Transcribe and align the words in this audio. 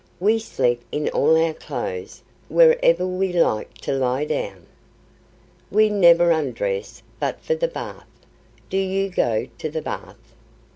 We 0.19 0.39
sleep 0.39 0.81
in 0.91 1.09
all 1.09 1.37
our 1.37 1.53
clothes 1.53 2.23
wherever 2.49 3.05
we 3.05 3.31
like 3.33 3.75
to 3.81 3.93
lie 3.93 4.25
down. 4.25 4.65
We 5.69 5.91
never 5.91 6.31
undress 6.31 7.03
but 7.19 7.39
for 7.43 7.53
the 7.53 7.67
bath. 7.67 8.07
Do 8.67 8.77
you 8.77 9.09
go 9.09 9.47
to 9.59 9.69
the 9.69 9.83
bath?" 9.83 10.33